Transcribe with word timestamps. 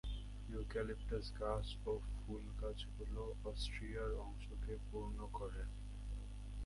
Eucalyptus 0.49 1.25
গাছ 1.39 1.67
ও 1.85 1.91
ফুলগাছগুলো 2.15 3.23
অস্ট্রেলিয়ার 3.45 4.11
অংশকে 4.23 4.73
পূর্ণ 4.87 5.19
করে। 5.33 5.63